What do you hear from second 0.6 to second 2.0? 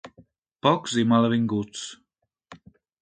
Pocs i mal avinguts.